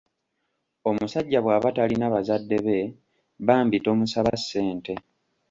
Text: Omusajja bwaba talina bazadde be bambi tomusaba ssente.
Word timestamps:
Omusajja 0.89 1.39
bwaba 1.43 1.69
talina 1.75 2.07
bazadde 2.13 2.57
be 2.65 2.77
bambi 3.47 3.77
tomusaba 3.85 4.31
ssente. 4.39 4.93